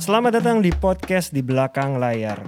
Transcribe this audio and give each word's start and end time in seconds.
Selamat 0.00 0.40
datang 0.40 0.64
di 0.64 0.72
podcast 0.72 1.36
di 1.36 1.44
belakang 1.44 2.00
layar. 2.00 2.40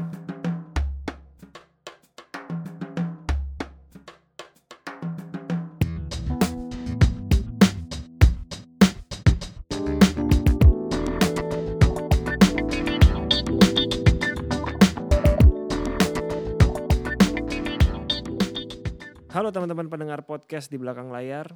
Halo 19.29 19.53
teman-teman 19.53 19.93
pendengar 19.93 20.25
podcast 20.25 20.73
di 20.73 20.81
belakang 20.81 21.13
layar. 21.13 21.53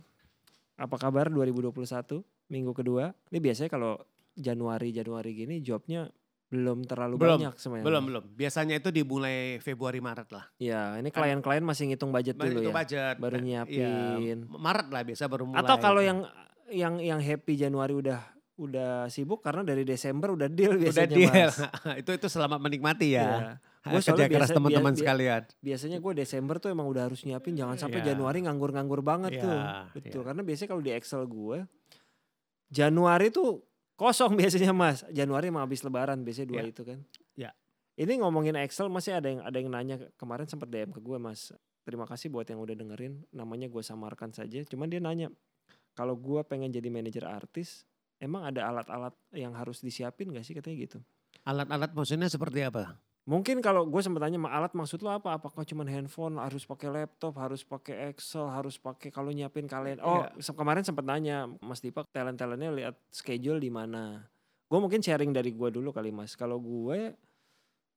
Apa 0.76 1.00
kabar 1.00 1.32
2021 1.32 1.72
minggu 2.52 2.76
kedua? 2.76 3.16
Ini 3.32 3.40
biasanya 3.40 3.72
kalau 3.72 3.96
Januari 4.38 4.88
Januari 4.90 5.34
gini 5.34 5.58
jobnya 5.58 6.06
belum 6.48 6.80
terlalu 6.82 7.20
Belum, 7.20 7.36
banyak 7.36 7.54
semuanya. 7.60 7.84
Belum, 7.84 8.02
belum. 8.08 8.24
Biasanya 8.32 8.80
itu 8.80 8.88
dimulai 8.88 9.60
Februari 9.60 10.00
Maret 10.00 10.32
lah. 10.32 10.48
Ya, 10.56 10.96
ini 10.96 11.12
klien-klien 11.12 11.60
masih 11.60 11.92
ngitung 11.92 12.08
budget 12.08 12.40
dulu 12.40 12.48
itu 12.56 12.72
ya. 12.72 12.72
budget. 12.72 13.14
Baru 13.20 13.36
Nah, 13.36 13.44
nyiapin. 13.44 14.16
iya, 14.16 14.34
Maret 14.40 14.88
lah 14.88 15.02
biasa 15.04 15.28
baru 15.28 15.44
mulai. 15.44 15.60
Atau 15.60 15.76
kalau 15.76 16.00
yang 16.00 16.24
yang 16.72 16.96
yang 16.98 17.20
happy 17.20 17.52
Januari 17.52 17.92
udah 17.92 18.24
udah 18.56 19.06
sibuk 19.06 19.38
karena 19.38 19.60
dari 19.60 19.84
Desember 19.84 20.32
udah 20.32 20.48
deal 20.48 20.72
udah 20.72 20.82
biasanya 20.82 21.08
deal. 21.12 21.28
Mas. 21.28 21.56
itu 22.00 22.10
itu 22.16 22.26
selamat 22.26 22.58
menikmati 22.58 23.12
ya. 23.12 23.20
Iya. 23.20 23.52
Gua 23.88 24.00
soalnya 24.00 24.26
Kerja 24.26 24.36
keras 24.40 24.50
teman-teman 24.50 24.92
sekalian. 24.92 25.42
Biasanya 25.60 25.98
gue 25.98 26.12
Desember 26.12 26.56
tuh 26.58 26.68
emang 26.68 26.84
udah 26.84 27.08
harus 27.08 27.22
nyiapin 27.22 27.54
jangan 27.54 27.76
sampai 27.76 28.00
Iya. 28.00 28.12
Januari 28.12 28.40
nganggur-nganggur 28.40 29.00
banget 29.00 29.36
Iya, 29.36 29.42
tuh. 29.44 29.52
iya. 29.54 29.84
Betul. 29.92 30.22
Karena 30.24 30.42
biasanya 30.42 30.68
kalau 30.68 30.82
di 30.82 30.92
Excel 30.92 31.22
gue 31.24 31.58
Januari 32.68 33.28
tuh 33.28 33.64
kosong 33.98 34.32
biasanya 34.40 34.70
Mas. 34.70 35.02
Januari 35.10 35.50
emang 35.50 35.66
habis 35.66 35.82
lebaran 35.82 36.22
biasanya 36.22 36.48
dua 36.48 36.62
Iya. 36.62 36.70
itu 36.70 36.82
kan. 36.86 36.98
Iya. 37.34 37.50
Ini 37.98 38.22
ngomongin 38.22 38.54
Excel 38.54 38.86
masih 38.86 39.18
ada 39.18 39.26
yang 39.26 39.42
ada 39.42 39.56
yang 39.58 39.74
nanya 39.74 39.96
kemarin 40.14 40.46
sempat 40.46 40.70
DM 40.70 40.94
ke 40.94 41.02
gue 41.02 41.18
Mas. 41.18 41.50
Terima 41.82 42.06
kasih 42.06 42.30
buat 42.30 42.46
yang 42.46 42.62
udah 42.62 42.78
dengerin. 42.78 43.26
Namanya 43.34 43.66
gue 43.66 43.82
samarkan 43.82 44.30
saja. 44.30 44.62
Cuman 44.62 44.86
dia 44.86 45.02
nanya 45.02 45.34
kalau 45.98 46.14
gue 46.14 46.38
pengen 46.46 46.70
jadi 46.70 46.86
manajer 46.94 47.26
artis, 47.26 47.82
emang 48.22 48.46
ada 48.46 48.70
alat-alat 48.70 49.18
yang 49.34 49.50
harus 49.58 49.82
disiapin 49.82 50.30
gak 50.30 50.46
sih 50.46 50.54
katanya 50.54 50.78
gitu. 50.78 50.98
Alat-alat 51.42 51.90
maksudnya 51.90 52.30
seperti 52.30 52.62
apa? 52.62 52.94
Mungkin 53.28 53.60
kalau 53.60 53.84
gue 53.84 54.00
sempat 54.00 54.24
tanya 54.24 54.40
"Ma, 54.40 54.48
alat 54.56 54.72
maksud 54.72 55.04
lo 55.04 55.12
apa? 55.12 55.36
Apakah 55.36 55.60
cuma 55.68 55.84
handphone, 55.84 56.40
harus 56.40 56.64
pakai 56.64 56.88
laptop, 56.88 57.36
harus 57.36 57.60
pakai 57.60 58.08
Excel, 58.08 58.48
harus 58.48 58.80
pakai 58.80 59.12
kalau 59.12 59.28
nyiapin 59.28 59.68
kalian. 59.68 60.00
Oh, 60.00 60.24
Iya. 60.24 60.40
se- 60.40 60.56
kemarin 60.56 60.80
sempat 60.80 61.04
nanya 61.04 61.44
Mas 61.60 61.84
Dipak 61.84 62.08
talent-talentnya 62.08 62.72
lihat 62.72 62.96
schedule 63.12 63.60
di 63.60 63.68
mana. 63.68 64.24
Gue 64.64 64.80
mungkin 64.80 65.04
sharing 65.04 65.36
dari 65.36 65.52
gue 65.52 65.68
dulu 65.68 65.92
kali 65.92 66.08
Mas. 66.08 66.32
Kalau 66.32 66.56
gue 66.56 67.12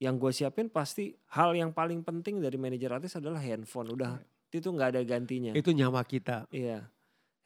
yang 0.04 0.20
gue 0.20 0.36
siapin 0.36 0.68
pasti 0.68 1.16
hal 1.32 1.56
yang 1.56 1.72
paling 1.72 2.04
penting 2.04 2.44
dari 2.44 2.60
manajer 2.60 2.92
artis 2.92 3.16
adalah 3.16 3.40
handphone. 3.40 3.88
Udah 3.88 4.20
itu 4.52 4.68
nggak 4.68 5.00
ada 5.00 5.02
gantinya. 5.08 5.56
Itu 5.56 5.72
nyawa 5.72 6.04
kita. 6.04 6.52
Iya. 6.52 6.92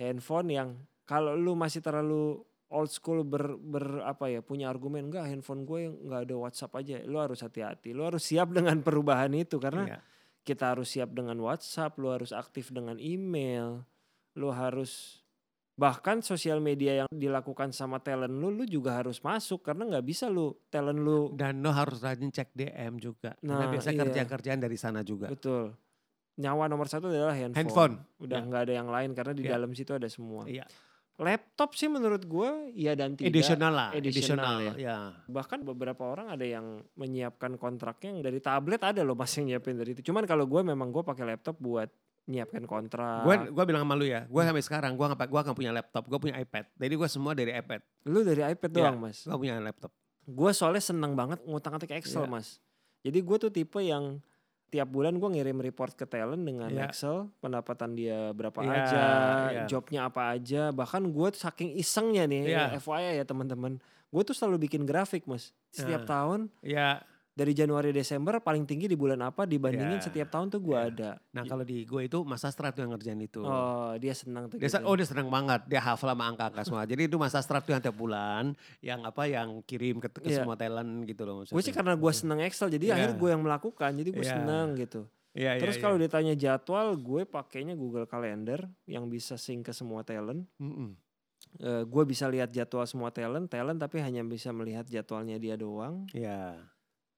Handphone 0.01 0.49
yang 0.49 0.69
kalau 1.05 1.37
lu 1.37 1.53
masih 1.53 1.85
terlalu 1.85 2.41
old 2.75 2.91
school 2.91 3.23
ber, 3.23 3.55
ber 3.55 4.03
apa 4.03 4.27
ya 4.27 4.43
punya 4.43 4.67
argumen 4.67 5.07
enggak 5.07 5.25
handphone 5.25 5.63
gue 5.63 5.87
yang 5.87 5.95
nggak 6.03 6.21
ada 6.27 6.35
WhatsApp 6.35 6.75
aja. 6.75 6.99
Lu 7.07 7.17
harus 7.17 7.39
hati-hati. 7.39 7.95
Lu 7.95 8.03
harus 8.03 8.21
siap 8.21 8.51
dengan 8.51 8.83
perubahan 8.83 9.31
itu 9.31 9.55
karena 9.57 9.87
Iya. 9.87 9.99
kita 10.43 10.75
harus 10.75 10.91
siap 10.91 11.09
dengan 11.09 11.39
WhatsApp, 11.39 11.95
lu 11.95 12.11
harus 12.11 12.29
aktif 12.29 12.69
dengan 12.69 12.99
email, 12.99 13.87
lu 14.35 14.51
harus 14.51 15.23
bahkan 15.75 16.23
sosial 16.23 16.63
media 16.63 17.03
yang 17.03 17.09
dilakukan 17.11 17.71
sama 17.71 17.99
talent 17.99 18.31
lu, 18.31 18.47
lu 18.47 18.63
juga 18.63 18.95
harus 19.03 19.19
masuk 19.19 19.59
karena 19.61 19.83
nggak 19.89 20.05
bisa 20.05 20.27
lu 20.27 20.55
talent 20.69 20.99
lu 20.99 21.35
Dan 21.35 21.59
lo 21.59 21.71
harus 21.71 21.99
rajin 21.99 22.31
cek 22.31 22.53
DM 22.53 22.95
juga. 22.95 23.35
Nah, 23.43 23.59
Karena 23.59 23.71
biasa 23.75 23.89
iya. 23.91 23.99
kerja-kerjaan 24.03 24.59
dari 24.59 24.77
sana 24.79 25.03
juga. 25.03 25.27
betul. 25.27 25.75
Nyawa 26.35 26.67
nomor 26.67 26.87
satu 26.87 27.07
adalah 27.07 27.31
handphone. 27.31 27.59
Handphone. 27.59 27.93
Udah 28.19 28.39
Ya. 28.39 28.43
nggak 28.43 28.61
ada 28.67 28.73
yang 28.75 28.89
lain 28.91 29.09
karena 29.11 29.33
di 29.33 29.43
Ya. 29.43 29.55
dalam 29.55 29.71
situ 29.71 29.91
ada 29.91 30.07
semua. 30.07 30.43
Iya. 30.43 30.67
Laptop 31.15 31.79
sih 31.79 31.87
menurut 31.87 32.27
gue 32.27 32.75
ya 32.75 32.91
dan 32.91 33.15
tidak. 33.15 33.31
Edisional 33.31 33.71
lah. 33.71 33.89
Edisional 33.95 34.59
Edisional, 34.59 34.75
ya. 34.75 34.97
Bahkan 35.31 35.63
beberapa 35.63 36.03
orang 36.03 36.27
ada 36.35 36.43
yang 36.43 36.83
menyiapkan 36.99 37.55
kontraknya 37.55 38.11
yang 38.11 38.19
dari 38.19 38.43
tablet 38.43 38.83
ada 38.83 38.99
loh 38.99 39.15
mas 39.15 39.31
yang 39.39 39.47
nyiapin 39.47 39.79
dari 39.79 39.95
itu. 39.95 40.03
Cuman 40.03 40.27
kalau 40.27 40.43
gue 40.43 40.59
memang 40.59 40.91
gue 40.91 41.03
pakai 41.07 41.23
laptop 41.23 41.55
buat 41.55 41.87
nyiapkan 42.27 42.67
kontrak. 42.67 43.23
Gue 43.23 43.35
gua 43.53 43.63
bilang 43.63 43.85
sama 43.85 43.95
lu 43.95 44.03
ya, 44.03 44.25
gue 44.27 44.41
sampai 44.43 44.63
sekarang 44.65 44.91
gue 44.97 45.05
gak, 45.07 45.29
gua 45.29 45.41
gak 45.45 45.55
punya 45.55 45.71
laptop, 45.71 46.03
gue 46.09 46.19
punya 46.19 46.35
iPad. 46.35 46.65
Jadi 46.75 46.93
gue 46.97 47.07
semua 47.07 47.31
dari 47.31 47.51
iPad. 47.55 47.81
Lu 48.09 48.19
dari 48.25 48.41
iPad 48.43 48.69
Iya. 48.73 48.77
doang 48.81 48.97
mas. 48.99 49.17
Gue 49.23 49.37
punya 49.39 49.55
laptop. 49.61 49.91
Gue 50.25 50.51
soalnya 50.51 50.83
seneng 50.83 51.13
banget 51.15 51.39
ngutang-atik 51.45 51.95
Excel 51.95 52.25
Iya. 52.25 52.33
mas. 52.33 52.59
Jadi 53.05 53.19
gue 53.21 53.37
tuh 53.39 53.51
tipe 53.53 53.79
yang 53.79 54.19
tiap 54.75 54.91
bulan 54.91 55.15
gue 55.15 55.29
ngirim 55.31 55.55
report 55.57 55.95
ke 55.95 56.03
talent 56.03 56.43
dengan 56.43 56.67
Iya. 56.67 56.91
Excel, 56.91 57.31
pendapatan 57.39 57.95
dia 57.95 58.29
berapa 58.29 58.59
Iya, 58.59 58.75
aja, 58.75 59.03
iya. 59.49 59.63
jobnya 59.65 60.01
apa 60.05 60.29
aja. 60.29 60.69
Bahkan 60.69 61.07
gue 61.07 61.27
tuh 61.31 61.41
saking 61.41 61.71
isengnya 61.73 62.27
nih, 62.27 62.51
Iya. 62.51 62.75
FYI 62.75 63.15
ya 63.15 63.25
teman-teman. 63.25 63.79
Gue 64.07 64.21
tuh 64.21 64.35
selalu 64.35 64.67
bikin 64.67 64.83
grafik 64.83 65.23
mas. 65.23 65.55
Setiap 65.69 66.03
Nah. 66.03 66.09
tahun 66.09 66.39
Ya, 66.59 66.99
dari 67.35 67.51
Januari 67.51 67.91
Desember 67.91 68.39
paling 68.39 68.63
tinggi 68.63 68.87
di 68.87 68.95
bulan 68.95 69.19
apa 69.19 69.43
dibandingin 69.43 69.99
Iya. 69.99 70.07
setiap 70.07 70.31
tahun 70.31 70.47
tuh 70.47 70.63
gue 70.63 70.71
Iya. 70.71 70.87
ada. 70.87 71.11
nah 71.35 71.43
kalau 71.43 71.67
di 71.67 71.83
gue 71.83 72.07
itu 72.07 72.23
Mas 72.23 72.39
Sastra 72.39 72.71
tuh 72.71 72.87
yang 72.87 72.95
ngerjain 72.95 73.19
itu. 73.19 73.43
Oh 73.43 73.91
dia 73.99 74.15
senang 74.15 74.47
tuh. 74.47 74.55
Dia, 74.55 74.71
gitu. 74.71 74.87
oh 74.87 74.95
dia 74.95 75.03
senang 75.03 75.27
banget, 75.27 75.67
dia 75.67 75.83
hafal 75.83 76.15
sama 76.15 76.31
angka-angka 76.31 76.63
semua. 76.63 76.87
Jadi 76.87 77.11
itu 77.11 77.19
Mas 77.19 77.35
Sastra 77.35 77.59
tuh 77.59 77.75
yang 77.75 77.83
tiap 77.83 77.99
bulan, 77.99 78.55
yang 78.79 79.03
apa 79.03 79.27
yang 79.27 79.59
kirim 79.67 79.99
ke, 79.99 80.07
ke 80.07 80.31
Iya. 80.31 80.47
semua 80.47 80.55
talent 80.55 81.03
gitu 81.03 81.27
loh. 81.27 81.43
gue 81.43 81.61
sih 81.61 81.75
karena 81.75 81.99
gue 81.99 82.11
senang 82.15 82.39
Excel 82.39 82.71
jadi 82.71 82.85
Iya. 82.87 82.93
akhirnya 82.95 83.17
gue 83.19 83.29
yang 83.35 83.43
melakukan 83.43 83.91
jadi 83.91 84.09
gue 84.09 84.23
Iya. 84.23 84.33
senang 84.39 84.67
gitu. 84.79 85.01
Iya, 85.35 85.59
Terus 85.59 85.75
iya, 85.75 85.83
kalau 85.83 85.99
iya. 85.99 86.03
ditanya 86.07 86.33
jadwal 86.39 86.95
gue 86.95 87.27
pakainya 87.27 87.75
Google 87.75 88.07
Calendar 88.07 88.63
yang 88.87 89.11
bisa 89.11 89.35
sync 89.35 89.67
ke 89.67 89.73
semua 89.75 90.07
talent. 90.07 90.47
Mm-mm. 90.55 90.95
Eh, 91.59 91.83
gue 91.83 92.03
bisa 92.07 92.31
lihat 92.31 92.55
jadwal 92.55 92.87
semua 92.87 93.11
talent, 93.11 93.47
talent 93.47 93.75
tapi 93.75 93.99
hanya 93.99 94.23
bisa 94.23 94.55
melihat 94.55 94.87
jadwalnya 94.87 95.35
dia 95.35 95.59
doang. 95.59 96.07
Iya. 96.15 96.55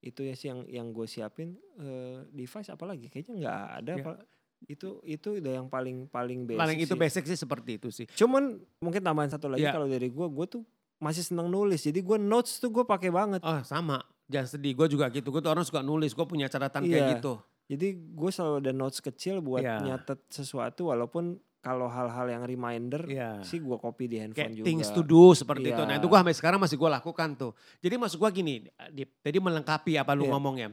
Itu 0.07 0.21
ya 0.21 0.33
sih 0.33 0.47
yang 0.47 0.63
yang 0.65 0.87
gue 0.89 1.03
siapin. 1.03 1.53
Eh, 1.75 2.23
device 2.31 2.69
apalagi 2.69 3.07
kayaknya 3.07 3.33
nggak 3.37 3.59
ada. 3.77 3.93
Iya. 3.93 4.03
apa- 4.03 4.23
Itu 4.59 5.05
itu 5.05 5.37
udah 5.37 5.53
yang 5.53 5.67
paling 5.67 6.07
paling 6.07 6.43
basic. 6.43 6.57
Paling 6.57 6.79
itu 6.79 6.89
sih. 6.89 6.99
basic 6.99 7.23
sih 7.25 7.37
seperti 7.37 7.71
itu 7.77 7.89
sih. 7.89 8.09
Cuman 8.09 8.57
mungkin 8.79 8.99
tambahan 8.99 9.29
satu 9.29 9.45
lagi 9.45 9.61
Iya. 9.61 9.69
kalau 9.71 9.85
dari 9.85 10.09
gue, 10.09 10.27
gue 10.27 10.45
tuh 10.49 10.63
masih 10.97 11.21
seneng 11.21 11.45
nulis. 11.45 11.77
Jadi 11.79 12.01
gue 12.01 12.17
notes 12.17 12.57
tuh 12.57 12.73
gue 12.73 12.81
pakai 12.81 13.11
banget. 13.11 13.37
Oh 13.43 13.61
sama, 13.61 14.01
jangan 14.25 14.49
sedih. 14.49 14.73
Gue 14.73 14.89
juga 14.89 15.13
gitu. 15.13 15.29
Gue 15.29 15.39
tuh 15.39 15.51
orang 15.51 15.61
suka 15.61 15.85
nulis. 15.85 16.09
Gue 16.11 16.25
punya 16.25 16.49
catatan 16.49 16.83
Iya. 16.83 16.89
kayak 16.89 17.05
gitu. 17.19 17.33
Jadi 17.67 17.87
gue 18.17 18.29
selalu 18.31 18.55
ada 18.57 18.71
notes 18.73 18.97
kecil 18.97 19.43
buat 19.43 19.61
Iya. 19.61 19.77
nyatet 19.83 20.25
sesuatu 20.25 20.89
walaupun 20.89 21.37
kalau 21.67 21.91
hal-hal 21.91 22.25
yang 22.29 22.43
reminder 22.43 23.03
Iya. 23.03 23.43
sih 23.43 23.59
gue 23.59 23.75
copy 23.75 24.07
di 24.07 24.17
handphone 24.17 24.39
Kayak 24.39 24.55
juga. 24.55 24.65
things 24.65 24.87
to 24.89 25.03
do 25.03 25.35
seperti 25.35 25.67
itu. 25.69 25.81
Iya. 25.83 25.89
Nah 25.91 25.95
itu 25.99 26.07
gue 26.07 26.15
sampai 26.15 26.31
sekarang 26.33 26.59
masih 26.59 26.75
gue 26.75 26.87
lakukan 26.89 27.29
tuh. 27.35 27.51
Jadi 27.77 27.95
maksud 27.95 28.17
gue 28.17 28.29
gini, 28.31 28.55
Dip, 28.89 29.19
jadi 29.19 29.37
melengkapi 29.37 29.99
apa 29.99 30.15
lu 30.15 30.23
Iya. 30.23 30.31
ngomongnya. 30.31 30.67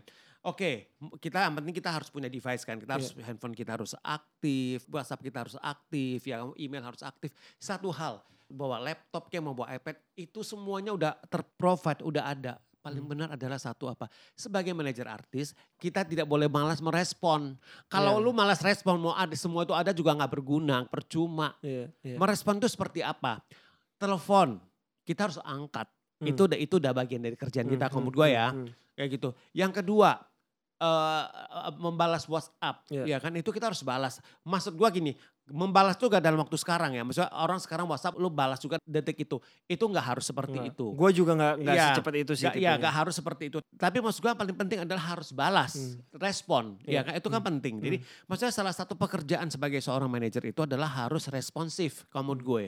Oke, 0.44 0.92
kita 1.18 1.40
yang 1.42 1.56
penting 1.56 1.72
kita 1.72 1.88
harus 1.90 2.06
punya 2.08 2.28
device 2.28 2.62
kan. 2.62 2.76
Kita 2.76 2.94
harus 2.94 3.10
Iya. 3.10 3.24
handphone 3.26 3.52
kita 3.52 3.74
harus 3.74 3.96
aktif, 3.98 4.84
WhatsApp 4.86 5.24
kita 5.24 5.38
harus 5.40 5.56
aktif, 5.58 6.20
ya 6.22 6.44
email 6.54 6.84
harus 6.84 7.00
aktif. 7.00 7.32
Satu 7.56 7.88
hal, 7.88 8.20
bawa 8.46 8.76
laptop 8.78 9.26
kayak 9.26 9.40
mau 9.40 9.56
bawa 9.56 9.72
iPad 9.72 9.96
itu 10.14 10.44
semuanya 10.44 10.92
udah 10.92 11.12
terprovide, 11.26 12.04
udah 12.04 12.28
ada. 12.28 12.54
Paling 12.84 13.00
Hmm. 13.00 13.12
benar 13.16 13.28
adalah 13.32 13.56
satu 13.56 13.88
apa? 13.88 14.12
Sebagai 14.36 14.76
manajer 14.76 15.08
artis, 15.08 15.56
kita 15.80 16.04
tidak 16.04 16.28
boleh 16.28 16.52
malas 16.52 16.84
merespon. 16.84 17.56
Kalau 17.88 18.20
Iya. 18.20 18.24
lu 18.28 18.36
malas 18.36 18.60
respon, 18.60 19.00
mau 19.00 19.16
ada 19.16 19.32
semua 19.32 19.64
itu 19.64 19.72
ada 19.72 19.88
juga 19.96 20.12
nggak 20.12 20.28
berguna, 20.28 20.84
percuma. 20.92 21.56
Iya, 21.64 21.88
iya. 22.04 22.20
Merespon 22.20 22.60
itu 22.60 22.68
seperti 22.68 23.00
apa? 23.00 23.40
Telepon, 23.96 24.60
kita 25.00 25.32
harus 25.32 25.40
angkat. 25.40 25.88
Hmm. 26.20 26.28
Itu 26.28 26.44
udah 26.44 26.60
itu 26.60 26.76
udah 26.76 26.92
bagian 26.92 27.24
dari 27.24 27.40
kerjaan 27.40 27.72
kita, 27.72 27.88
Hmm, 27.88 27.94
kalau 27.96 28.12
hmm, 28.12 28.16
gue 28.20 28.28
hmm, 28.28 28.36
ya, 28.36 28.46
hmm. 28.52 28.68
kayak 29.00 29.08
gitu. 29.16 29.28
Yang 29.56 29.72
kedua, 29.80 30.10
eh 30.76 31.24
membalas 31.80 32.28
WhatsApp, 32.28 32.84
Iya. 32.92 33.04
ya 33.06 33.16
kan? 33.16 33.32
Itu 33.32 33.48
kita 33.48 33.72
harus 33.72 33.80
balas. 33.80 34.20
Maksud 34.44 34.76
gue 34.76 34.88
gini, 34.92 35.12
membalas 35.44 36.00
juga 36.00 36.24
dalam 36.24 36.40
waktu 36.40 36.56
sekarang 36.56 36.96
ya. 36.96 37.04
Maksudnya 37.04 37.28
orang 37.36 37.60
sekarang 37.60 37.84
WhatsApp 37.84 38.16
lu 38.16 38.32
balas 38.32 38.56
juga 38.58 38.80
detik 38.82 39.28
itu. 39.28 39.36
Itu 39.68 39.84
nggak 39.84 40.06
harus 40.16 40.24
seperti 40.24 40.72
itu. 40.72 40.96
Gue 40.96 41.10
juga 41.12 41.36
nggak 41.36 41.54
nggak 41.60 41.74
Iya, 41.76 41.86
secepat 41.92 42.14
itu 42.16 42.32
sih. 42.32 42.46
Gak, 42.48 42.54
ya 42.56 42.72
tipenya. 42.74 42.84
gak 42.88 42.94
harus 42.96 43.14
seperti 43.14 43.42
itu. 43.52 43.58
Tapi 43.76 43.96
maksud 44.00 44.20
gue 44.24 44.32
paling 44.32 44.56
penting 44.56 44.78
adalah 44.88 45.04
harus 45.12 45.28
balas, 45.30 45.72
Hmm. 45.76 46.00
respon. 46.16 46.64
Iya. 46.84 47.00
Ya 47.00 47.00
kan 47.04 47.12
itu 47.20 47.28
kan 47.28 47.42
penting. 47.44 47.74
Jadi 47.78 47.96
maksudnya 48.24 48.52
salah 48.52 48.72
satu 48.72 48.96
pekerjaan 48.96 49.52
sebagai 49.52 49.84
seorang 49.84 50.08
manajer 50.08 50.40
itu 50.48 50.64
adalah 50.64 50.88
harus 51.04 51.28
responsif 51.28 52.08
kalau 52.08 52.32
menurut 52.32 52.42
gue. 52.42 52.64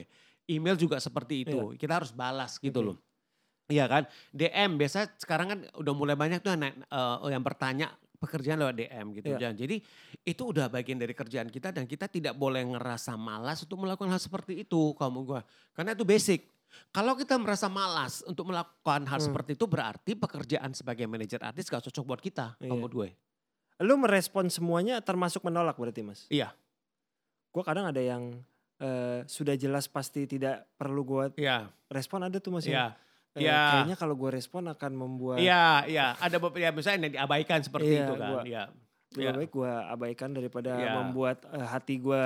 Email 0.47 0.77
juga 0.77 1.01
seperti 1.01 1.43
itu. 1.43 1.73
Kita 1.75 1.97
harus 1.97 2.13
balas 2.13 2.55
gitu 2.55 2.79
Oke. 2.79 2.87
loh. 2.93 2.97
Iya 3.67 3.83
kan? 3.83 4.07
DM 4.31 4.79
biasa 4.79 5.19
sekarang 5.19 5.47
kan 5.51 5.59
udah 5.75 5.91
mulai 5.91 6.15
banyak 6.15 6.39
tuh 6.39 6.55
yang, 6.55 6.63
eh, 6.71 7.17
yang 7.27 7.43
bertanya 7.43 7.91
pekerjaan 8.17 8.57
lewat 8.57 8.75
DM 8.75 9.05
gitu. 9.15 9.27
Iya. 9.31 9.39
Jan. 9.39 9.53
Jadi 9.55 9.77
itu 10.23 10.43
udah 10.43 10.67
bagian 10.67 10.97
dari 10.97 11.13
kerjaan 11.13 11.47
kita 11.47 11.69
dan 11.69 11.85
kita 11.85 12.05
tidak 12.05 12.33
boleh 12.33 12.65
ngerasa 12.65 13.13
malas 13.13 13.61
untuk 13.61 13.81
melakukan 13.81 14.09
hal 14.09 14.19
seperti 14.19 14.61
itu 14.61 14.93
kamu 14.93 15.19
gua. 15.23 15.41
Karena 15.71 15.93
itu 15.93 16.03
basic. 16.03 16.49
Kalau 16.91 17.15
kita 17.15 17.39
merasa 17.39 17.71
malas 17.71 18.21
untuk 18.21 18.51
melakukan 18.51 19.07
hal 19.07 19.17
Hmm. 19.17 19.27
seperti 19.31 19.55
itu 19.55 19.65
berarti 19.65 20.11
pekerjaan 20.13 20.75
sebagai 20.75 21.07
manajer 21.07 21.39
artis 21.39 21.71
gak 21.71 21.87
cocok 21.87 22.03
buat 22.03 22.21
kita. 22.21 22.59
Iya. 22.59 22.67
Kalau 22.67 22.75
menurut 22.77 22.93
gue. 22.93 23.09
Lu 23.87 23.95
merespon 23.95 24.49
semuanya 24.49 24.99
termasuk 24.99 25.45
menolak 25.45 25.77
berarti 25.77 26.01
mas? 26.03 26.25
Iya. 26.27 26.51
Gue 27.49 27.63
kadang 27.63 27.87
ada 27.87 28.01
yang 28.01 28.41
eh, 28.77 29.25
sudah 29.25 29.57
jelas 29.57 29.89
pasti 29.89 30.29
tidak 30.29 30.69
perlu 30.77 31.01
gue 31.01 31.25
Iya. 31.41 31.65
respon 31.89 32.21
ada 32.21 32.37
tuh 32.37 32.53
mas 32.53 32.61
yang, 32.61 32.77
Iya. 32.77 32.87
Eh, 33.37 33.45
Iya. 33.45 33.61
Kayaknya 33.71 33.95
kalau 33.95 34.15
gue 34.15 34.29
respon 34.29 34.63
akan 34.65 34.91
membuat 34.91 35.37
Iya, 35.37 35.85
iya. 35.85 36.05
Ada 36.17 36.37
beberapa 36.37 36.59
ya, 36.59 36.69
misalnya 36.71 36.97
yang 37.03 37.13
diabaikan 37.15 37.59
seperti 37.61 37.93
Iya, 37.93 38.03
itu 38.03 38.13
kan. 38.13 38.29
gua- 38.31 38.43
Iya. 38.43 38.63
lebih 39.07 39.23
Iya. 39.23 39.31
baik 39.33 39.51
gue 39.51 39.71
abaikan 39.87 40.29
daripada 40.31 40.71
Iya. 40.75 40.91
membuat 40.95 41.37
eh, 41.47 41.63
hati 41.63 41.95
gue 41.97 42.23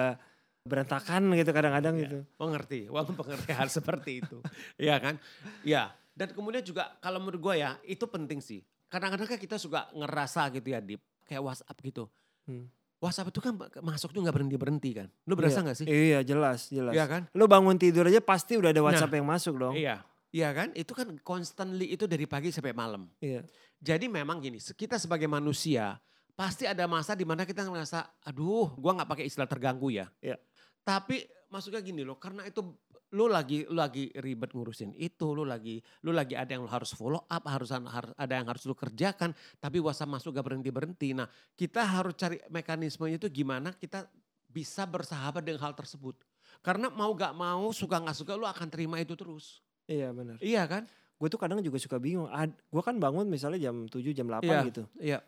berantakan 0.61 1.33
gitu 1.33 1.51
kadang-kadang 1.51 1.95
Iya. 1.95 2.01
gitu. 2.03 2.17
Mengerti, 2.37 2.79
walaupun 2.87 3.15
pengerti 3.21 3.51
hal 3.51 3.67
seperti 3.67 4.11
itu. 4.19 4.37
Iya 4.77 4.95
kan? 4.97 5.15
Iya. 5.61 5.89
Dan 6.11 6.31
kemudian 6.31 6.61
juga 6.61 6.95
kalau 6.97 7.17
menurut 7.17 7.41
gue 7.41 7.55
ya 7.57 7.79
itu 7.83 8.05
penting 8.05 8.39
sih. 8.39 8.61
Kadang-kadang 8.85 9.25
kan 9.25 9.39
kita 9.39 9.55
suka 9.55 9.87
ngerasa 9.91 10.51
gitu 10.51 10.67
ya 10.67 10.79
Dip. 10.79 11.01
Kayak 11.23 11.41
WhatsApp 11.43 11.77
gitu. 11.81 12.03
Hmm. 12.45 12.67
WhatsApp 13.01 13.31
itu 13.31 13.39
kan 13.39 13.57
masuk 13.81 14.13
tuh 14.13 14.21
gak 14.21 14.35
berhenti-berhenti 14.35 14.89
kan. 14.93 15.07
Lu 15.25 15.33
berasa 15.33 15.57
Iya. 15.57 15.67
gak 15.71 15.77
sih? 15.79 15.85
Iya 15.87 16.19
jelas 16.21 16.69
jelas. 16.69 16.93
Iya 16.93 17.05
kan? 17.07 17.21
Lu 17.33 17.47
bangun 17.47 17.73
tidur 17.73 18.05
aja 18.05 18.21
pasti 18.21 18.53
udah 18.53 18.69
ada 18.69 18.81
WhatsApp 18.83 19.15
yang 19.15 19.25
masuk 19.25 19.55
dong. 19.57 19.73
Iya. 19.73 20.03
Iya 20.31 20.49
kan? 20.55 20.71
Itu 20.71 20.95
kan 20.95 21.11
constantly 21.21 21.91
itu 21.91 22.07
dari 22.07 22.23
pagi 22.23 22.55
sampai 22.55 22.71
malam. 22.71 23.11
Iya. 23.19 23.43
Jadi 23.83 24.07
memang 24.07 24.39
gini, 24.39 24.57
kita 24.57 24.95
sebagai 24.95 25.27
manusia 25.27 25.99
pasti 26.31 26.63
ada 26.63 26.87
masa 26.87 27.13
di 27.13 27.27
mana 27.27 27.43
kita 27.43 27.67
ngerasa, 27.67 28.23
aduh, 28.23 28.71
gua 28.79 28.95
nggak 28.95 29.09
pakai 29.11 29.25
istilah 29.27 29.45
terganggu 29.45 29.91
ya. 29.91 30.07
Iya. 30.23 30.39
Tapi 30.81 31.27
maksudnya 31.51 31.83
gini 31.83 32.07
loh, 32.07 32.15
karena 32.15 32.47
itu 32.47 32.63
lu 33.11 33.27
lagi 33.27 33.67
lu 33.67 33.75
lagi 33.75 34.07
ribet 34.23 34.55
ngurusin 34.55 34.95
itu, 34.95 35.35
lu 35.35 35.43
lagi 35.43 35.83
lu 36.07 36.15
lagi 36.15 36.39
ada 36.39 36.55
yang 36.55 36.63
lu 36.63 36.71
harus 36.71 36.95
follow 36.95 37.27
up, 37.27 37.43
harus 37.43 37.75
harus 37.75 38.15
ada 38.15 38.33
yang 38.39 38.47
harus 38.47 38.63
lu 38.63 38.71
kerjakan, 38.71 39.35
tapi 39.59 39.83
WhatsApp 39.83 40.15
masuk 40.15 40.31
gak 40.31 40.47
berhenti 40.47 40.71
berhenti. 40.71 41.09
Nah, 41.11 41.27
kita 41.59 41.83
harus 41.83 42.15
cari 42.15 42.39
mekanismenya 42.47 43.19
itu 43.19 43.27
gimana 43.27 43.75
kita 43.75 44.07
bisa 44.47 44.87
bersahabat 44.87 45.43
dengan 45.43 45.59
hal 45.67 45.75
tersebut. 45.75 46.15
Karena 46.63 46.87
mau 46.87 47.11
gak 47.11 47.35
mau, 47.35 47.71
suka 47.75 47.99
gak 47.99 48.15
suka, 48.15 48.39
lu 48.39 48.47
akan 48.47 48.67
terima 48.71 48.99
itu 49.03 49.15
terus. 49.19 49.59
Iya 49.91 50.07
benar. 50.15 50.35
Iya 50.39 50.63
kan? 50.71 50.83
Gue 51.19 51.27
tuh 51.29 51.37
kadang 51.37 51.59
juga 51.61 51.77
suka 51.77 51.99
bingung. 51.99 52.25
Ad, 52.31 52.49
gue 52.49 52.81
kan 52.81 52.95
bangun 52.97 53.27
misalnya 53.27 53.69
jam 53.69 53.85
7 53.85 54.15
jam 54.15 54.25
8 54.25 54.41
Iya. 54.41 54.59
gitu. 54.71 54.83
Iya. 54.97 55.19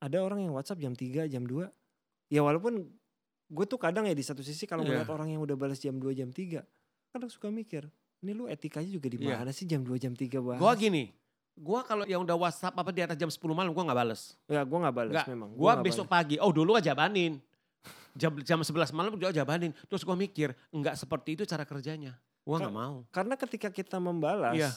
Ada 0.00 0.22
orang 0.22 0.46
yang 0.46 0.52
WhatsApp 0.54 0.80
jam 0.80 0.94
3 0.94 1.26
jam 1.28 1.44
2. 1.44 1.68
Ya 2.32 2.40
walaupun 2.40 2.88
gue 3.52 3.66
tuh 3.68 3.76
kadang 3.76 4.08
ya 4.08 4.16
di 4.16 4.24
satu 4.24 4.40
sisi 4.40 4.64
kalau 4.64 4.86
Iya. 4.86 5.04
melihat 5.04 5.10
orang 5.12 5.36
yang 5.36 5.44
udah 5.44 5.52
balas 5.58 5.82
jam 5.82 6.00
2 6.00 6.16
jam 6.16 6.32
3. 6.32 6.64
Kadang 7.12 7.28
suka 7.28 7.52
mikir. 7.52 7.90
Ini 8.24 8.32
lu 8.32 8.48
etikanya 8.48 8.88
juga 8.88 9.12
di 9.12 9.20
Iya. 9.20 9.44
mana 9.44 9.52
sih 9.52 9.68
jam 9.68 9.84
2 9.84 10.00
jam 10.00 10.16
3 10.16 10.40
bahas. 10.40 10.56
Gua 10.56 10.72
gini, 10.72 11.12
gua 11.52 11.84
kalau 11.84 12.08
yang 12.08 12.24
udah 12.24 12.40
WhatsApp 12.40 12.72
apa 12.72 12.88
di 12.88 13.04
atas 13.04 13.20
jam 13.20 13.28
10 13.28 13.52
malam 13.52 13.76
gua 13.76 13.84
nggak 13.84 13.98
bales. 14.00 14.32
Ya 14.48 14.64
gue 14.64 14.78
gak 14.80 14.94
balas 14.96 15.12
Nggak, 15.12 15.26
memang. 15.28 15.50
Gua 15.52 15.76
nggak 15.76 15.84
besok 15.84 16.06
pagi, 16.08 16.40
oh 16.40 16.48
dulu 16.48 16.72
aja 16.80 16.96
jabanin. 16.96 17.36
Jam 18.16 18.32
jam 18.40 18.64
11 18.64 18.96
malam 18.96 19.12
juga 19.12 19.28
jabanin. 19.28 19.76
Terus 19.92 20.08
gua 20.08 20.16
mikir, 20.16 20.56
enggak 20.72 20.96
seperti 20.96 21.36
itu 21.36 21.44
cara 21.44 21.68
kerjanya. 21.68 22.16
Gua 22.44 22.56
nggak 22.58 22.70
Ka- 22.70 22.78
mau. 22.78 22.94
Karena 23.08 23.34
ketika 23.34 23.68
kita 23.68 23.96
membalas, 23.96 24.52
Iya. 24.54 24.70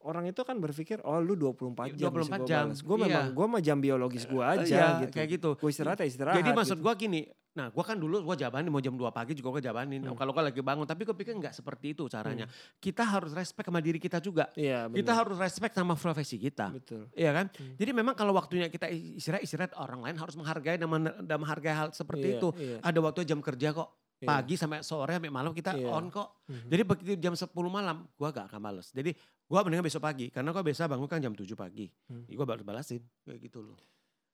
orang 0.00 0.24
itu 0.26 0.40
kan 0.40 0.56
berpikir, 0.56 1.04
oh 1.04 1.20
lu 1.20 1.36
24 1.36 1.92
jam 1.92 2.08
24 2.08 2.42
jam, 2.42 2.64
Gue 2.72 2.96
iya. 2.96 3.04
memang, 3.06 3.24
gue 3.30 3.46
mah 3.46 3.60
jam 3.60 3.76
biologis 3.76 4.24
gue 4.24 4.40
aja 4.40 4.64
Iya, 4.64 4.88
gitu. 5.04 5.12
kayak 5.12 5.28
gitu. 5.30 5.50
Gue 5.54 5.70
istirahat 5.70 6.00
ya 6.00 6.08
istirahat. 6.08 6.40
Jadi 6.40 6.50
maksud 6.50 6.76
gitu. 6.76 6.84
gua 6.88 6.96
gini, 6.96 7.20
nah 7.50 7.68
gua 7.68 7.84
kan 7.84 7.94
dulu 7.94 8.22
gua 8.22 8.32
jabanin 8.34 8.66
mau 8.66 8.80
jam 8.80 8.96
2 8.96 9.04
pagi 9.10 9.36
juga 9.36 9.52
gua 9.52 9.60
jabanin. 9.60 10.00
Hmm. 10.00 10.16
Kalau 10.16 10.32
gua 10.32 10.48
lagi 10.48 10.64
bangun, 10.64 10.88
tapi 10.88 11.04
gua 11.04 11.12
pikir 11.12 11.36
enggak 11.36 11.52
seperti 11.52 11.92
itu 11.92 12.08
caranya. 12.08 12.48
Kita 12.78 13.04
harus 13.04 13.36
respect 13.36 13.68
sama 13.68 13.84
diri 13.84 14.00
kita 14.00 14.16
juga. 14.18 14.48
Iya. 14.54 14.88
Kita 14.88 15.12
harus 15.12 15.36
respect 15.36 15.76
sama 15.76 15.92
profesi 15.94 16.40
kita. 16.40 16.72
Betul. 16.72 17.12
Iya 17.12 17.36
kan? 17.36 17.46
Hmm. 17.52 17.76
Jadi 17.76 17.90
memang 17.92 18.16
kalau 18.16 18.32
waktunya 18.32 18.72
kita 18.72 18.88
istirahat, 18.88 19.44
istirahat 19.44 19.72
orang 19.76 20.00
lain 20.00 20.16
harus 20.16 20.32
menghargai 20.32 20.80
dan, 20.80 20.88
men- 20.88 21.20
dan 21.20 21.36
menghargai 21.36 21.76
hal 21.76 21.88
seperti 21.92 22.32
Iya, 22.32 22.36
itu. 22.40 22.48
iya, 22.56 22.76
Ada 22.80 22.98
waktu 22.98 23.28
jam 23.28 23.44
kerja 23.44 23.76
kok. 23.76 23.92
Iya. 24.20 24.28
Pagi 24.28 24.54
sampai 24.54 24.80
sore 24.80 25.16
sampai 25.16 25.28
malam 25.28 25.50
kita 25.50 25.72
Iya. 25.72 25.88
on 25.90 26.08
kok. 26.08 26.44
Mhm. 26.46 26.68
Jadi 26.68 26.82
begitu 26.84 27.12
jam 27.18 27.32
10 27.32 27.48
malam, 27.66 28.04
gua 28.14 28.28
gak 28.30 28.46
akan 28.46 28.60
bales. 28.60 28.92
Jadi 28.92 29.16
gua 29.44 29.60
mendingan 29.60 29.82
besok 29.82 30.02
pagi, 30.02 30.28
karena 30.28 30.50
gua 30.50 30.60
biasa 30.60 30.86
bangun 30.86 31.06
kan 31.06 31.18
jam 31.18 31.32
7 31.32 31.52
pagi. 31.54 31.88
Hmm. 32.06 32.28
Gua 32.28 32.44
baru 32.44 32.62
balasin, 32.62 33.00
kayak 33.24 33.40
gitu 33.42 33.60
loh. 33.60 33.80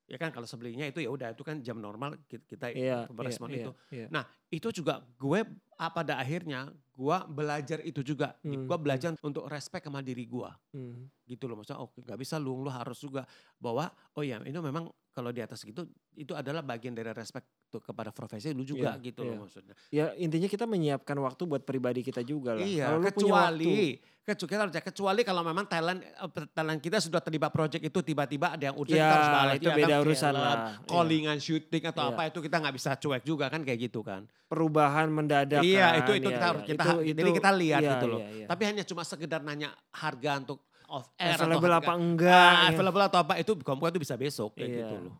Ya 0.06 0.14
kan 0.16 0.30
kalau 0.30 0.46
sebelumnya 0.46 0.86
itu 0.86 1.02
ya 1.02 1.10
udah 1.10 1.34
itu 1.34 1.42
kan 1.42 1.58
jam 1.58 1.78
normal 1.78 2.14
kita, 2.26 2.46
kita 2.46 2.66
Iya, 2.70 3.10
merespon 3.10 3.50
iya, 3.50 3.58
itu. 3.58 3.70
iya. 3.90 4.06
Nah 4.06 4.22
itu 4.46 4.70
juga 4.70 5.02
gue 5.18 5.42
ah, 5.74 5.90
pada 5.90 6.14
akhirnya 6.16 6.70
gua 6.94 7.26
belajar 7.26 7.82
itu 7.82 8.06
juga. 8.06 8.38
Hmm, 8.40 8.70
Gua 8.70 8.78
belajar 8.78 9.18
untuk 9.20 9.46
respect 9.46 9.82
sama 9.82 9.98
diri 10.00 10.22
gua 10.24 10.54
Hmm. 10.70 11.10
gitu 11.26 11.46
loh. 11.46 11.58
Maksudnya 11.58 11.82
oh 11.82 11.90
gak 11.96 12.18
bisa 12.18 12.38
lu, 12.38 12.54
lu 12.54 12.70
harus 12.70 12.98
juga 12.98 13.26
bahwa 13.58 13.90
oh 14.14 14.22
ya 14.22 14.38
ini 14.40 14.54
memang 14.54 14.86
kalau 15.16 15.32
di 15.32 15.40
atas 15.40 15.64
gitu 15.64 15.88
itu 16.12 16.36
adalah 16.36 16.60
bagian 16.60 16.92
dari 16.92 17.08
respect 17.08 17.48
tuh 17.66 17.80
kepada 17.80 18.12
profesi 18.12 18.52
lu 18.52 18.60
juga 18.62 18.92
Iya, 18.94 19.02
gitu 19.02 19.24
iya. 19.24 19.32
loh 19.32 19.36
maksudnya. 19.42 19.74
Ya 19.88 20.04
intinya 20.14 20.44
kita 20.44 20.68
menyiapkan 20.68 21.16
waktu 21.16 21.42
buat 21.42 21.64
pribadi 21.64 22.04
kita 22.04 22.20
juga 22.20 22.52
lah. 22.52 22.60
Iya, 22.60 22.84
Kalau 22.86 23.00
kecuali 23.00 23.96
kecuali 24.20 24.50
kita 24.50 24.60
harus 24.60 24.74
cek, 24.74 24.84
kecuali 24.86 25.20
kalau 25.22 25.40
memang 25.40 25.64
talent 25.64 26.04
eh, 26.04 26.30
talent 26.52 26.78
kita 26.78 27.00
sudah 27.00 27.18
terlibat 27.18 27.48
project 27.48 27.80
itu 27.80 27.98
tiba-tiba 28.02 28.52
ada 28.52 28.64
yang 28.66 28.76
urgent 28.76 28.92
Ya, 28.92 29.02
kita 29.02 29.16
harus 29.16 29.30
balas 29.32 29.54
itu 29.54 29.62
ya 29.62 29.72
kan, 29.72 29.80
beda 29.80 29.94
urusan 29.98 30.28
film, 30.28 30.44
lah. 30.44 30.56
callingan 30.84 31.38
shooting 31.38 31.82
atau 31.86 32.02
Iya. 32.02 32.10
apa 32.12 32.22
itu 32.26 32.38
kita 32.42 32.56
nggak 32.58 32.74
bisa 32.74 32.90
cuek 32.94 33.22
juga 33.24 33.44
kan 33.48 33.60
kayak 33.62 33.80
gitu 33.82 34.00
kan. 34.02 34.28
perubahan 34.46 35.08
mendadak 35.08 35.58
Iya, 35.58 35.86
kan. 35.88 35.98
itu 35.98 36.12
itu 36.14 36.28
Iya, 36.28 36.34
kita 36.34 36.46
harus 36.46 36.62
iya. 36.62 36.70
kita 36.70 36.82
Itu- 36.84 37.02
jadi 37.08 37.18
itu- 37.24 37.34
kita 37.34 37.50
lihat 37.52 37.80
iya, 37.80 37.90
gitu 37.90 38.06
loh. 38.06 38.20
iya, 38.20 38.28
iya. 38.30 38.46
Tapi 38.46 38.62
hanya 38.62 38.82
cuma 38.84 39.02
sekedar 39.02 39.40
nanya 39.40 39.68
harga 39.90 40.32
untuk 40.38 40.58
off 40.88 41.10
air 41.16 41.32
atau 41.32 41.44
Available 41.44 41.70
harga- 41.70 41.82
apa 41.82 41.92
enggak. 41.94 42.32
Ah, 42.48 42.54
ya. 42.62 42.68
available 42.70 43.04
atau 43.04 43.18
apa 43.20 43.32
itu 43.36 43.52
komputer 43.58 43.90
itu 43.90 44.00
bisa 44.00 44.14
besok 44.14 44.50
kayak 44.52 44.66
Iya. 44.66 44.78
gitu 44.82 44.94
loh. 45.02 45.16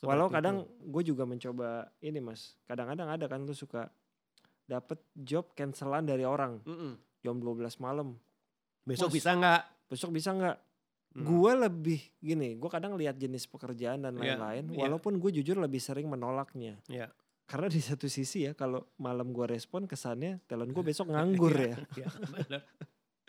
Walau 0.00 0.26
Seperti 0.26 0.36
kadang 0.38 0.56
itu. 0.58 0.88
gue 0.88 1.02
juga 1.06 1.22
mencoba 1.24 1.68
ini 1.98 2.18
mas. 2.18 2.56
Kadang-kadang 2.64 3.08
ada 3.10 3.24
kan 3.26 3.40
lu 3.40 3.52
suka 3.52 3.92
dapet 4.64 4.96
job 5.12 5.52
cancelan 5.52 6.02
dari 6.02 6.22
orang 6.22 6.62
Mm-mm. 6.62 6.96
jam 7.20 7.36
12 7.36 7.52
malam. 7.76 8.16
besok 8.80 9.08
Mas, 9.08 9.14
bisa 9.14 9.30
nggak? 9.34 9.62
Besok 9.86 10.10
bisa 10.10 10.30
nggak? 10.30 10.56
Mm. 11.12 11.22
Gue 11.22 11.52
lebih 11.54 12.00
gini, 12.18 12.54
gue 12.54 12.70
kadang 12.70 12.94
lihat 12.94 13.14
jenis 13.14 13.44
pekerjaan 13.44 14.00
dan 14.00 14.14
Iya, 14.14 14.38
lain-lain. 14.38 14.64
iya. 14.68 14.78
Walaupun 14.80 15.16
gue 15.16 15.30
jujur 15.32 15.58
lebih 15.58 15.78
sering 15.78 16.06
menolaknya. 16.06 16.80
Iya. 16.86 17.12
Karena 17.44 17.66
di 17.66 17.78
satu 17.78 18.06
sisi 18.06 18.46
ya 18.46 18.54
kalau 18.54 18.86
malam 18.96 19.28
gue 19.28 19.42
respon 19.44 19.84
kesannya 19.84 20.38
talent 20.44 20.70
gue 20.70 20.80
besok 20.86 21.10
nganggur 21.10 21.50
ya. 21.52 21.76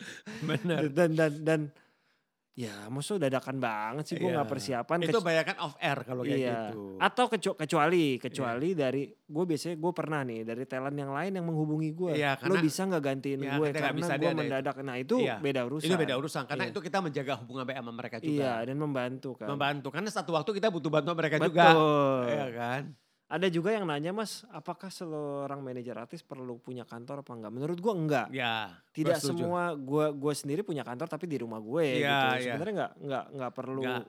Iya, 0.42 0.44
benar. 0.44 0.80
Dan 0.90 1.10
dan 1.14 1.32
dan 1.40 1.60
ya 2.52 2.84
maksudnya 2.86 3.32
dadakan 3.32 3.56
banget 3.56 4.04
sih 4.04 4.16
gue 4.16 4.28
Iya. 4.28 4.36
nggak 4.36 4.50
persiapan. 4.50 4.96
Itu 5.00 5.18
kec- 5.18 5.24
banyak 5.24 5.44
kan 5.48 5.56
off 5.58 5.74
air 5.80 5.98
kalau 6.04 6.20
kayak 6.20 6.36
iya. 6.36 6.52
gitu. 6.68 7.00
Atau 7.00 7.24
kecu- 7.26 7.56
kecuali 7.56 8.20
kecuali 8.20 8.68
dari 8.76 9.02
gue 9.08 9.44
biasanya 9.48 9.80
gue 9.80 9.92
pernah 9.96 10.20
nih 10.20 10.44
dari 10.44 10.64
talent 10.66 10.92
yang 10.92 11.10
lain 11.10 11.32
yang 11.32 11.46
menghubungi 11.48 11.90
gue. 11.92 12.12
Iya, 12.12 12.36
Lo 12.36 12.52
karena- 12.52 12.60
bisa 12.60 12.80
nggak 12.84 13.02
gantiin 13.02 13.40
Iya, 13.40 13.52
gue 13.56 13.66
karena 13.72 13.90
gue 14.12 14.32
mendadak. 14.36 14.76
Nah 14.84 14.96
itu 14.96 15.16
Iya, 15.16 15.40
beda 15.40 15.60
urusan. 15.64 15.88
Itu 15.88 15.96
beda 15.96 16.14
urusan 16.20 16.42
karena 16.44 16.64
Iya. 16.68 16.72
itu 16.76 16.80
kita 16.84 16.98
menjaga 17.00 17.32
hubungan 17.40 17.64
baik 17.64 17.78
sama 17.80 17.92
mereka 17.96 18.16
juga. 18.20 18.36
Iya 18.36 18.54
dan 18.68 18.76
membantu 18.76 19.30
kan. 19.32 19.48
Membantu 19.48 19.88
karena 19.88 20.10
satu 20.12 20.30
waktu 20.36 20.50
kita 20.52 20.68
butuh 20.68 20.90
bantuan 20.92 21.16
mereka 21.16 21.40
Betul. 21.40 21.48
juga. 21.56 21.68
Iya 22.28 22.46
kan? 22.52 22.82
Ada 23.32 23.48
juga 23.48 23.72
yang 23.72 23.88
nanya 23.88 24.12
mas, 24.12 24.44
apakah 24.52 24.92
seorang 24.92 25.64
manajer 25.64 25.96
artis 25.96 26.20
perlu 26.20 26.60
punya 26.60 26.84
kantor 26.84 27.24
apa 27.24 27.32
enggak? 27.32 27.52
Menurut 27.56 27.78
gue 27.80 27.94
enggak. 27.96 28.26
Ya. 28.28 28.76
Tidak 28.92 29.16
gua 29.16 29.24
semua 29.24 29.62
gue 29.72 30.06
gue 30.12 30.32
sendiri 30.36 30.60
punya 30.60 30.84
kantor 30.84 31.08
tapi 31.08 31.24
di 31.24 31.40
rumah 31.40 31.56
gue 31.56 31.96
Iya, 31.96 31.96
gitu. 31.96 32.26
iya. 32.28 32.40
Sebenarnya 32.52 32.74
nggak 32.76 32.92
nggak 33.00 33.24
nggak 33.32 33.52
perlu. 33.56 33.80
Nggak. 33.80 34.04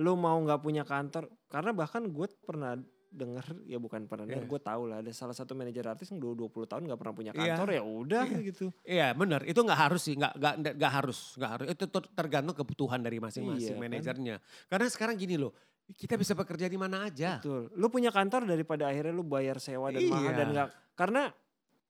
Lu 0.00 0.12
mau 0.16 0.40
nggak 0.40 0.60
punya 0.64 0.80
kantor? 0.82 1.28
Karena 1.44 1.76
bahkan 1.76 2.08
gue 2.08 2.24
pernah 2.40 2.72
dengar 3.14 3.46
ya 3.62 3.78
bukan 3.78 4.10
pernah 4.10 4.26
dengar 4.26 4.42
Iya. 4.42 4.50
gue 4.50 4.60
tahu 4.64 4.82
lah 4.90 4.98
ada 4.98 5.12
salah 5.14 5.36
satu 5.36 5.54
manajer 5.54 5.86
artis 5.86 6.10
yang 6.10 6.18
20 6.18 6.50
tahun 6.66 6.82
nggak 6.82 6.98
pernah 6.98 7.14
punya 7.14 7.30
Iya. 7.30 7.54
kantor 7.54 7.68
ya 7.70 7.82
udah 7.86 8.24
gitu. 8.42 8.66
Iya 8.82 9.14
benar, 9.14 9.46
itu 9.46 9.60
nggak 9.60 9.80
harus 9.86 10.02
sih, 10.02 10.18
nggak 10.18 10.34
nggak 10.34 10.74
nggak 10.74 10.92
harus, 10.98 11.18
nggak 11.38 11.50
harus. 11.52 11.66
Itu 11.70 11.84
ter- 11.86 12.10
tergantung 12.10 12.56
kebutuhan 12.58 12.98
dari 12.98 13.22
masing-masing 13.22 13.70
Iya, 13.70 13.78
kan? 13.78 13.82
manajernya. 13.86 14.36
Karena 14.66 14.86
sekarang 14.90 15.14
gini 15.14 15.38
loh, 15.38 15.54
kita 15.86 16.16
bisa 16.16 16.32
bekerja 16.32 16.64
di 16.64 16.74
mana 16.74 17.04
aja. 17.04 17.38
Betul. 17.38 17.68
Lu 17.76 17.86
punya 17.88 18.08
kantor 18.08 18.44
daripada 18.44 18.88
akhirnya 18.88 19.12
lu 19.12 19.20
bayar 19.22 19.60
sewa 19.60 19.92
dan 19.92 20.00
mahal 20.08 20.24
Iya. 20.24 20.32
dan 20.34 20.46
nggak 20.50 20.68
karena 20.94 21.22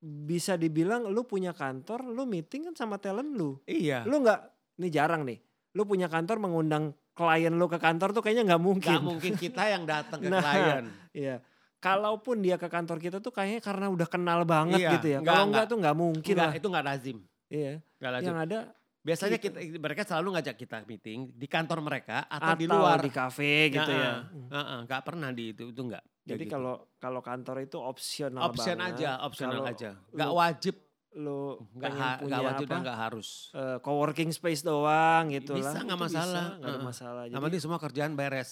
bisa 0.04 0.54
dibilang 0.54 1.08
lu 1.08 1.24
punya 1.24 1.50
kantor, 1.50 2.04
lu 2.04 2.26
meeting 2.26 2.68
kan 2.68 2.74
sama 2.74 2.98
talent 2.98 3.32
lu. 3.32 3.56
Iya. 3.64 4.04
Lu 4.04 4.20
nggak 4.20 4.40
ini 4.76 4.88
jarang 4.90 5.22
nih. 5.24 5.38
Lu 5.72 5.86
punya 5.86 6.06
kantor 6.06 6.38
mengundang 6.38 6.92
klien 7.14 7.54
lu 7.54 7.70
ke 7.70 7.78
kantor 7.78 8.10
tuh 8.10 8.20
kayaknya 8.20 8.44
nggak 8.52 8.62
mungkin. 8.62 8.90
Nggak 8.90 9.06
mungkin 9.06 9.32
kita 9.38 9.62
yang 9.70 9.86
datang 9.86 10.18
ke 10.20 10.28
Nah, 10.34 10.42
klien. 10.42 10.84
Iya. 11.14 11.36
Kalaupun 11.78 12.40
dia 12.40 12.56
ke 12.56 12.66
kantor 12.66 12.96
kita 12.96 13.20
tuh 13.20 13.28
kayaknya 13.28 13.60
karena 13.60 13.86
udah 13.88 14.08
kenal 14.08 14.40
banget 14.44 14.80
Iya, 14.80 14.90
gitu 14.98 15.06
ya. 15.08 15.18
Kalau 15.20 15.28
nggak. 15.28 15.44
enggak 15.48 15.64
tuh 15.70 15.76
nggak 15.80 15.96
mungkin 15.96 16.34
Nggak, 16.34 16.48
lah. 16.50 16.54
itu 16.58 16.66
nggak 16.68 16.84
lazim. 16.84 17.18
Iya. 17.48 17.72
Nggak 18.00 18.12
lazim. 18.12 18.26
Yang 18.28 18.38
ada 18.44 18.58
Biasanya 19.04 19.36
gitu. 19.36 19.52
kita, 19.52 19.76
mereka 19.76 20.02
selalu 20.02 20.28
ngajak 20.34 20.56
kita 20.56 20.76
meeting 20.88 21.28
di 21.30 21.44
kantor 21.44 21.84
mereka 21.84 22.24
atau, 22.24 22.56
atau 22.56 22.56
di 22.56 22.64
luar. 22.64 22.98
di 23.04 23.12
kafe 23.12 23.68
gitu 23.68 23.92
ya. 23.92 24.24
Heeh, 24.26 24.78
nggak 24.88 25.02
pernah 25.04 25.28
di 25.28 25.52
itu, 25.52 25.68
itu 25.68 25.80
nggak. 25.84 26.00
Kayak 26.00 26.24
Jadi 26.24 26.44
gitu. 26.48 26.52
kalau 26.56 26.74
kalau 26.96 27.20
kantor 27.20 27.56
itu 27.60 27.76
opsional 27.76 28.40
option 28.48 28.80
banget. 28.80 28.96
aja, 28.96 29.10
opsional 29.20 29.60
Kalau 29.60 29.68
aja. 29.70 29.90
Nggak 30.10 30.32
wajib. 30.32 30.76
lu 31.14 31.62
Nggak, 31.78 31.92
ha- 31.94 32.18
punya 32.18 32.26
nggak 32.26 32.42
wajib 32.42 32.66
apa? 32.66 32.72
dan 32.74 32.80
nggak 32.82 32.98
harus. 32.98 33.28
eh, 33.54 33.78
co-working 33.78 34.30
space 34.34 34.66
doang 34.66 35.30
gitu 35.30 35.54
Bisa, 35.54 35.70
lah. 35.70 35.82
nggak 35.86 35.94
Itu 35.94 36.06
masalah. 36.10 36.44
Nggak 36.58 36.74
Heeh. 36.74 36.82
masalah. 36.82 37.22
Jadi, 37.30 37.38
penting 37.38 37.62
semua 37.62 37.78
kerjaan 37.78 38.12
beres. 38.18 38.50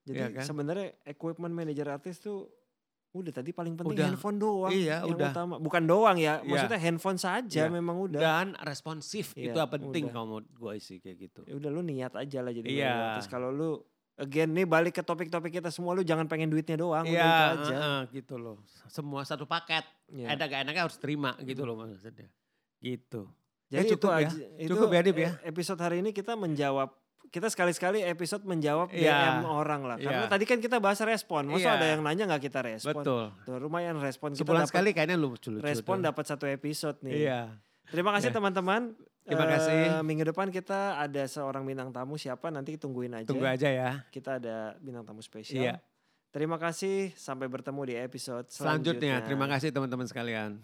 jadi 0.00 0.16
iya 0.16 0.26
kan? 0.32 0.44
sebenarnya 0.48 0.96
equipment 1.04 1.52
manager 1.52 1.92
artis 1.92 2.16
tuh 2.16 2.48
udah 3.12 3.32
tadi 3.32 3.50
paling 3.50 3.74
penting 3.74 3.98
Udah. 3.98 4.06
handphone 4.06 4.38
doang 4.38 4.70
Iya, 4.70 5.02
yang 5.02 5.10
udah. 5.10 5.30
utama. 5.30 5.54
Bukan 5.56 5.82
doang 5.82 6.14
ya, 6.14 6.38
Iya. 6.38 6.46
maksudnya 6.46 6.78
handphone 6.78 7.18
saja 7.18 7.62
Iya. 7.62 7.72
memang 7.72 7.96
udah. 7.98 8.20
Dan 8.20 8.46
responsif 8.60 9.34
Iya, 9.34 9.50
itu 9.50 9.58
yang 9.58 9.66
penting 9.68 10.04
udah. 10.06 10.14
kalau 10.14 10.38
gue 10.40 10.74
sih 10.78 10.96
kayak 10.96 11.16
gitu. 11.20 11.40
Ya 11.42 11.54
udah 11.56 11.70
lu 11.70 11.82
niat 11.82 12.14
aja 12.14 12.38
lah 12.38 12.52
jadi 12.52 12.64
Iya. 12.64 12.86
manajer 12.86 13.10
artis. 13.12 13.26
Kalau 13.26 13.50
lu 13.50 13.82
again 14.14 14.52
nih 14.52 14.62
balik 14.62 14.94
ke 14.94 15.02
topik-topik 15.02 15.50
kita 15.52 15.68
semua 15.68 15.90
lu 15.92 16.00
jangan 16.00 16.24
pengen 16.24 16.46
duitnya 16.46 16.76
doang, 16.76 17.02
udah 17.02 17.10
Iya, 17.10 17.26
itu 17.26 17.62
aja. 17.64 17.74
heeh, 17.74 18.00
gitu 18.14 18.34
loh. 18.36 18.56
Semua 18.86 19.24
satu 19.24 19.42
paket. 19.42 19.82
Iya. 20.06 20.30
Ada 20.30 20.44
gak 20.44 20.60
enaknya 20.64 20.82
harus 20.84 20.98
terima 20.98 21.34
gitu 21.40 21.62
loh 21.64 21.74
maksudnya. 21.76 22.30
Gitu. 22.78 23.26
Jadi 23.66 23.74
Ya, 23.76 23.82
cukup 23.88 23.96
itu 23.96 24.06
ya. 24.08 24.18
aja. 24.20 24.44
Itu 24.56 24.70
Cukup 24.72 24.88
ya, 24.88 25.00
Dip, 25.00 25.14
ya? 25.16 25.30
e- 25.36 25.46
Episode 25.46 25.80
hari 25.80 25.96
ini 25.98 26.10
kita 26.10 26.34
menjawab 26.34 26.90
kita 27.30 27.46
sekali-sekali 27.46 28.02
episode 28.02 28.42
menjawab 28.42 28.90
Iya. 28.90 29.38
DM 29.38 29.46
orang 29.46 29.82
lah. 29.82 29.96
Karena 29.96 30.26
Iya. 30.26 30.30
tadi 30.30 30.44
kan 30.44 30.58
kita 30.58 30.76
bahas 30.76 30.98
respon. 31.00 31.46
Masa 31.46 31.62
Iya. 31.62 31.72
ada 31.74 31.86
yang 31.88 32.02
nanya 32.02 32.26
nggak 32.26 32.42
kita 32.42 32.60
respon? 32.60 33.00
Betul. 33.00 33.24
Tuh, 33.40 33.56
lumayan 33.56 33.96
respon 33.96 34.34
kita 34.34 34.42
Sebulan 34.42 34.60
dapat 34.60 34.70
sekali 34.70 34.90
kayaknya 34.90 35.16
lucu-lucu. 35.16 35.62
respon 35.62 35.96
tuh. 35.96 36.10
dapat 36.10 36.24
satu 36.26 36.44
episode 36.44 36.98
nih. 37.00 37.14
Iya. 37.24 37.40
Terima 37.86 38.10
kasih 38.12 38.30
Ya. 38.30 38.34
teman-teman. 38.34 38.82
Terima 39.20 39.44
Eh, 39.44 39.50
kasih. 39.52 39.78
Minggu 40.00 40.26
depan 40.26 40.48
kita 40.48 40.98
ada 40.98 41.22
seorang 41.24 41.62
bintang 41.62 41.88
tamu 41.88 42.16
siapa 42.16 42.48
nanti 42.48 42.74
tungguin 42.74 43.14
aja. 43.14 43.26
Tunggu 43.26 43.46
aja 43.46 43.68
ya. 43.68 43.90
Kita 44.08 44.36
ada 44.36 44.74
bintang 44.76 45.04
tamu 45.04 45.20
spesial. 45.20 45.60
Iya. 45.60 45.74
Terima 46.30 46.56
kasih 46.56 47.10
sampai 47.12 47.46
bertemu 47.46 47.82
di 47.84 47.94
episode 47.96 48.46
Selanjutnya, 48.48 49.18
selanjutnya. 49.18 49.26
terima 49.26 49.46
kasih 49.46 49.70
teman-teman 49.70 50.06
sekalian. 50.06 50.62